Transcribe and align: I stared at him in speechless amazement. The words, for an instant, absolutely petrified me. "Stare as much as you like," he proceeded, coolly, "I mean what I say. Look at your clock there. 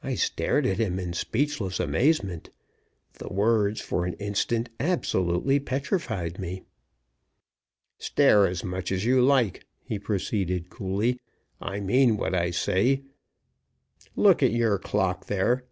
I 0.00 0.14
stared 0.14 0.64
at 0.64 0.76
him 0.78 1.00
in 1.00 1.12
speechless 1.12 1.80
amazement. 1.80 2.50
The 3.14 3.26
words, 3.32 3.80
for 3.80 4.04
an 4.04 4.12
instant, 4.20 4.68
absolutely 4.78 5.58
petrified 5.58 6.38
me. 6.38 6.62
"Stare 7.98 8.46
as 8.46 8.62
much 8.62 8.92
as 8.92 9.04
you 9.04 9.20
like," 9.20 9.66
he 9.82 9.98
proceeded, 9.98 10.70
coolly, 10.70 11.18
"I 11.60 11.80
mean 11.80 12.16
what 12.16 12.32
I 12.32 12.52
say. 12.52 13.02
Look 14.14 14.40
at 14.40 14.52
your 14.52 14.78
clock 14.78 15.26
there. 15.26 15.64